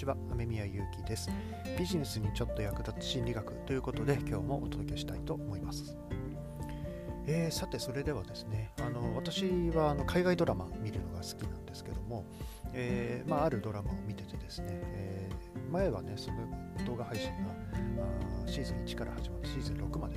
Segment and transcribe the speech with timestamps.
[0.00, 0.16] ちは。
[0.32, 1.28] 雨宮ゆうきです。
[1.78, 5.94] ビジネスにちょっと役立つ心理学ということで今日もお届けしたいと思います。
[7.26, 9.44] えー、さてそれではですねあの私
[9.74, 12.24] はあの海外ドラマ見るのが好きなんですけども、
[12.72, 16.38] えーまあ、あるドラマを見ててですね、えー、前はねその
[16.86, 17.52] 動画配信が
[18.02, 20.14] あシーズン1から始まってシーズン6まで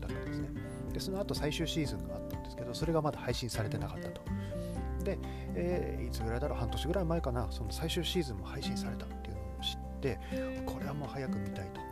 [0.00, 0.48] だったんですね。
[0.94, 4.22] でその後最終シーズンがあったんですけどそれがまだ配信されてなかったと。
[5.04, 5.18] で、
[5.54, 6.58] えー、いつぐらいだろう？
[6.58, 7.46] 半年ぐらい前かな。
[7.50, 9.04] その最終シーズンも配信された
[9.98, 10.18] って
[10.64, 11.88] これはもう早く見たいと。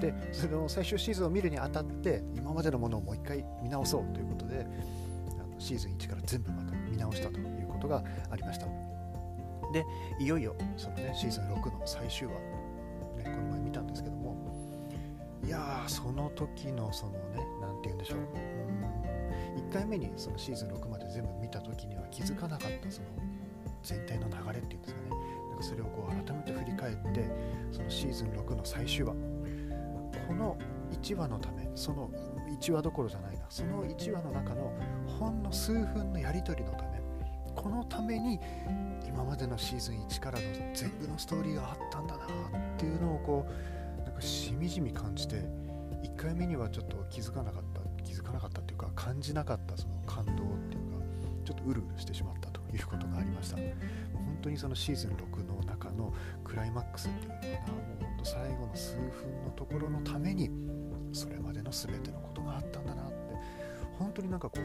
[0.00, 4.66] でその最終シーズンを見るにあたって今までのものをもう一回見直そうということで
[5.40, 8.66] あのシーズン1から全部また見直したということがありました。
[9.72, 9.84] で
[10.20, 12.34] いよいよその、ね、シーズン6の最終話、
[13.16, 14.36] ね、この前見たんですけども
[15.44, 17.18] いやーその時のそのね
[17.60, 18.18] 何て言うんでしょう。
[19.56, 23.08] 1回目にそのシーズン6まで全部見た時には気づかなかったその
[23.82, 25.10] 全体の流れっていうんですかね。
[25.54, 27.30] なんかそれをこう改めて振り返って
[27.70, 29.14] そのシーズン6の最終話。
[30.26, 30.56] この
[30.90, 32.10] 1話のためその
[32.60, 33.44] 1話どころじゃないな。
[33.48, 34.72] その1話の中の
[35.06, 37.00] ほんの数分のやり取りのため
[37.54, 38.40] このために
[39.06, 42.28] 今までのシーズン1からの全部のストーリーがあったんだなっ
[42.76, 43.46] ていうのをこ
[44.00, 45.36] うなんかしみじみ感じて
[46.02, 50.36] 1回目にはちょっと気づかなかった気づかなかったっていうか感じなかったその感動っ
[50.68, 51.04] ていうか
[51.44, 52.53] ちょっとうるうるしてしまった。
[52.76, 53.56] いうことがありました。
[53.56, 56.12] 本当にそのシーズン6の中の
[56.44, 59.02] クライマックスっていうのかなもう本当最後の数分
[59.44, 60.50] のところのために
[61.12, 63.14] それまでの全てのことがあったんだなって
[63.98, 64.62] 本当になんかこう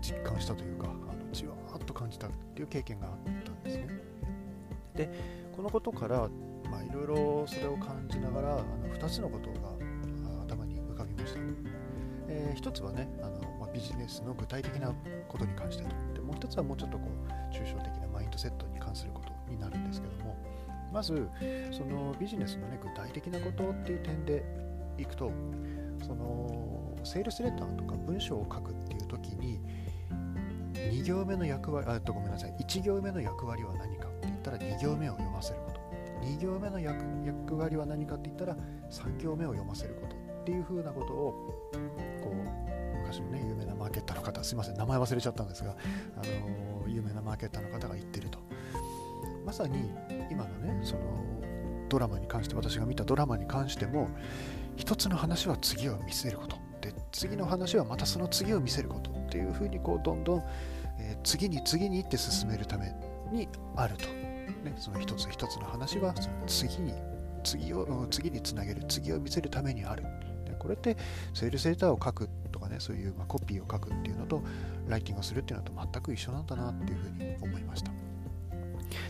[0.00, 3.88] 実感したというかあのじわーっと感じたっていう経験があったんですね。
[4.94, 5.10] で
[5.54, 6.28] このことから
[6.70, 9.70] まあいろいろそれを感じながらあの2つのことが
[10.44, 11.40] 頭に浮かびました、
[12.28, 14.92] えー、1つはねあの、まあ、ビジネスの具体的な
[15.28, 16.13] ことに関してと。
[16.34, 20.36] う1つはもうちょっとこう抽象的なマインドセットに関することになるんですけども
[20.92, 21.28] まず
[21.72, 24.44] そのビジネスのね具体的なことっていう点で
[24.98, 25.32] いくと
[26.06, 29.60] そのセールスレターとか文章を書くっていう時に
[30.74, 35.84] 2行目の役割あとごめんなさい1行目の役割は何かって言ったら2行目を読ませること。
[36.24, 38.56] 2行目の役役割は何かって言ったら
[38.90, 41.32] 3行目を読ませることっていうふうなことを
[42.22, 42.32] こ
[43.22, 45.76] ね有名なマーケッターの方すいません名前忘れちゃったんですが、
[46.16, 48.38] あの有名なマーケッターの方が言ってると。
[49.44, 49.90] まさに
[50.30, 51.02] 今のねその
[51.88, 54.08] ドラマに関して私が見たドラマに関しても
[54.76, 56.56] 一つの話は次を見せること。
[56.80, 60.42] で次の話はまたその次を見せることっていうふうにこうどんどん、
[60.98, 62.92] えー、次に次にって進めるため
[63.32, 66.92] にあると、ね、その一つ一つの話はその次に
[67.42, 70.02] 次を次につなげる次を見せるためにある。
[70.44, 70.96] でこれって
[71.32, 72.28] セールスレターを書く
[72.74, 74.42] ねそういう、コピーを書くっていうのと
[74.88, 77.92] ライティングをするっていうのと全く一緒なんだなっていうふうに思いました。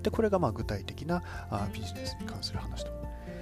[0.03, 2.91] でこれがまあ具体的なあビジネスに関する話と。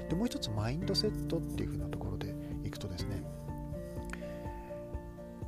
[0.08, 2.34] でもう一つマインドセットっていうふうなところで
[2.64, 3.22] いくとですね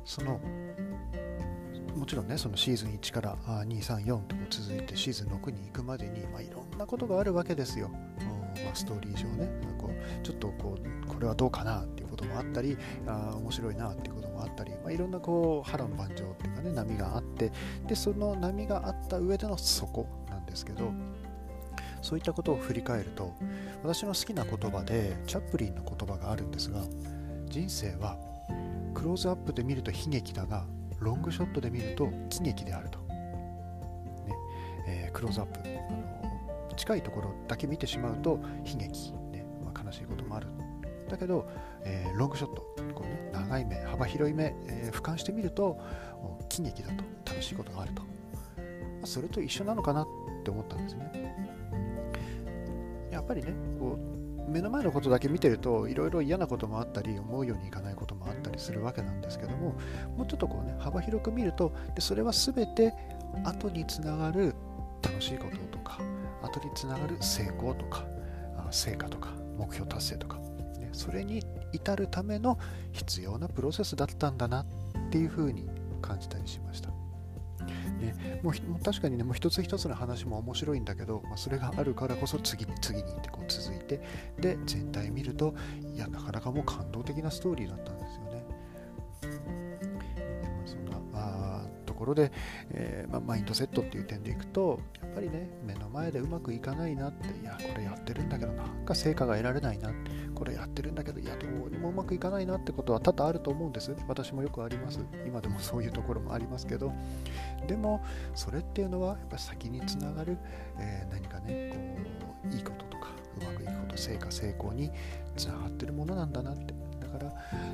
[0.03, 0.39] その
[1.95, 12.77] もちろんねそのシーズン1から234と続いてシーズン6に行くまでに、まあ、いろんなことがあるわけですよ、まあ、ストーリー上ねこうちょっとこうこれはどうかなってもあったり
[13.07, 17.51] あ面白いなっていうこともあったり、まあ、いろんなこう波乱万丈っていうかね波があって
[17.87, 20.91] でその波があった上での底なんですけど
[22.01, 23.33] そういったことを振り返ると
[23.83, 26.83] 私の好きな言葉でチャップリンの言葉があるんですが
[27.47, 28.17] 人生は
[28.93, 30.65] クローズアップで見ると悲劇だが
[30.99, 33.05] ロングショットで見ると喜劇であると、ね
[34.87, 40.47] えー、クローズアップあの近いところだけ見てしまうと悲劇、ねまあ、悲しいこともある。
[41.09, 41.47] だけど、
[41.83, 42.61] えー、ロングショット
[42.93, 45.79] こう、ね、長い目幅広い目、えー、俯瞰してみると
[46.49, 48.07] 喜劇だと楽しいことがあると、ま
[49.03, 50.07] あ、それと一緒なのかなっ
[50.43, 51.35] て思ったんですね。
[53.11, 53.97] やっぱりねこ
[54.47, 59.75] う目の前のことだけ見てるといろいろ嫌なこともあったり思うようにいかないこともあったりするわけなんですけども
[60.15, 62.93] もうちょっとこうね幅広く見るとでそれは全て
[63.43, 64.53] 後につながる
[65.01, 65.99] 楽しいこととか
[66.43, 68.05] 後につながる成功とか
[68.71, 70.37] 成果とか目標達成とか、
[70.95, 72.57] それに至るための
[72.91, 74.65] 必要なプロセスだったんだなっ
[75.11, 75.69] ていうふうに
[76.01, 76.89] 感じたりしました。
[77.99, 78.53] ね、もう
[78.83, 84.01] 確かにねもう一つ一つの話も面白いんだけど、まあ、それがあるからこそ次に次にってこう続いて
[84.39, 85.55] で全体見ると
[85.93, 88.54] いやなかなかもう感動的なストーリーだったんですよね。
[92.05, 92.31] ころで、
[92.71, 99.89] えー、ま、マインドセットっていう点でいくとやっぱりね目の前でうまくいかないなっていやこれやってるんだけどなんか成果が得られないな
[100.35, 103.95] これやってるんだけどいやどうにもうまくいかないなってことは多々あると思うんです。
[104.07, 104.99] 私もよくあります。
[105.25, 106.93] 今でもそういうところもありますけど。
[107.67, 108.03] でも
[108.35, 110.37] それっていうのはやっぱり先につながる、
[110.77, 113.09] えー、何かねこういいこととか
[113.41, 114.91] うまくいくこと成果成功に
[115.35, 116.73] つながってるものなんだなって。
[117.17, 117.31] から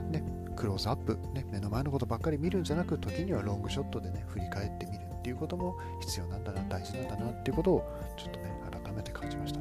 [0.10, 0.24] ね
[0.56, 8.52] クローズアップ、ね、目の前のことばっかり見るんじゃなく時にはロングショットでね振り返ってみるっていうことも必要なんだな大事なんだなっていうことをちょっとね
[8.84, 9.60] 改めて感じました。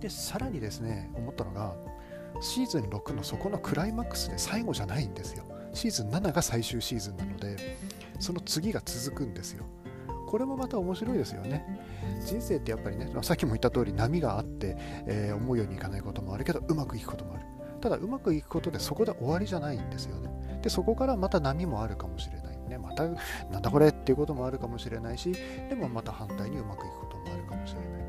[0.00, 1.74] でさらにですね思ったのが
[2.40, 5.44] シーズン6のそこのクライマックスで最後じゃないんですよ。
[5.74, 7.78] シーズン7が最終シーズンなので
[8.18, 9.64] その次が続くんですよ。
[10.26, 11.64] これもまた面白いですよね。
[12.24, 17.44] 人生ってやっぱりねさっきも言った通り波があって、えー、思うようにいかないこともあるけどうまくいくこともある。
[17.82, 20.60] ただうまくいくことでそこで終わりじゃないんですよね。
[20.62, 22.78] でそこからまた波もあるかもしれないね。
[22.78, 23.08] また
[23.50, 25.34] なんだこれっていうこともあるかもしれないし
[25.68, 28.02] でもまた反対にうまくいくこともあるかもしれない。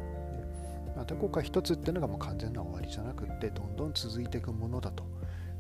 [0.96, 5.04] またここ一つっていうのがもう完全な終わりじゃなくってどんどん続いていくものだと。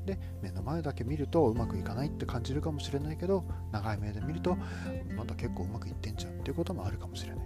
[0.05, 4.57] で目の前だけ見るとうまくいかないって感じるかもしれないけど長い目で見ると
[5.15, 7.45] まだ結構うまくいってんじゃんっていうこともあるかもしれない、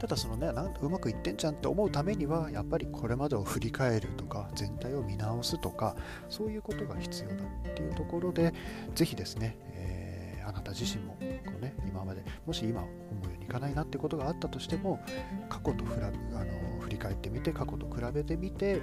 [0.00, 5.94] ただそのねなんうまくいってんじゃんって思うためにはやっぱりこれまでを振り返るとか全体を見直すとか
[6.28, 7.34] そういうことが必要だ
[7.70, 8.54] っていうところで
[8.94, 11.12] ぜひですね、えー、あなた自身も
[11.44, 12.90] こう、ね、今までもし今思
[13.22, 15.00] うようにいかないなってことがあったとしても
[15.50, 18.80] 過去とふらあの振り返ってみて過去と比べてみて、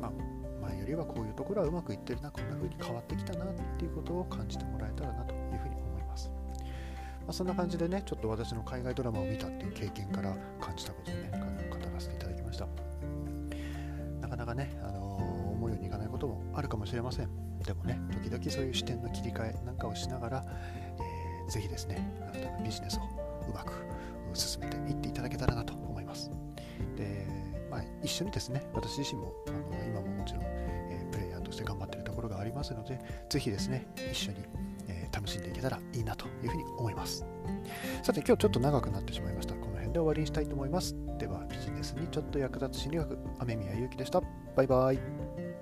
[0.00, 0.38] まあ
[0.88, 3.48] りはこういうところはうまくいってるなこんな風に変わってきたなっ
[3.78, 5.37] ていうことを感じてもらえたらなと
[7.28, 11.30] まあ、そんな感じでねちょっと私の海外ドラマを見たっていう経験から感じたことをね
[11.68, 12.66] 語らせていただきました。
[14.22, 17.28] なかなかね、あのー、思うようにいかないこともあるかもしれません。
[17.62, 23.02] でもね時々そういう視点の切り替えなんかをしながら、えー、ぜひですねあなたのビジネスを
[23.46, 23.74] うまく
[24.32, 26.30] 進めていっていただけたらなと思います。
[26.96, 27.26] で、
[27.70, 32.98] まあ、一緒にですね私自身もあの今ももちろんえプレイヤーとして頑張ってるところがありますので、
[33.28, 34.38] ぜひですね、一緒に、
[35.28, 37.26] 楽しんでいけたらいいなというふうに思います。
[38.02, 39.54] さて、今日ちょっと長くなってしまいました。
[39.54, 40.96] この辺で終わりにしたいと思います。
[41.18, 44.22] では、ビジネスにちょっと役立つ心理学、雨宮ゆうきでした。
[44.56, 45.57] バイバイ。